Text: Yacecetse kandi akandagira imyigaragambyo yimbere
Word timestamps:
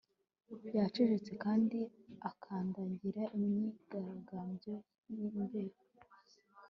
Yacecetse 0.77 1.31
kandi 1.43 1.79
akandagira 2.29 3.23
imyigaragambyo 3.37 4.75
yimbere 5.15 5.75